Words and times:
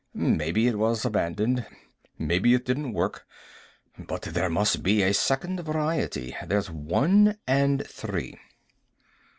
Maybe 0.15 0.67
it 0.67 0.79
was 0.79 1.05
abandoned. 1.05 1.63
Maybe 2.17 2.55
it 2.55 2.65
didn't 2.65 2.93
work. 2.93 3.27
But 3.99 4.23
there 4.23 4.49
must 4.49 4.81
be 4.81 5.03
a 5.03 5.13
Second 5.13 5.59
Variety. 5.59 6.35
There's 6.47 6.71
One 6.71 7.37
and 7.45 7.85
Three." 7.85 8.39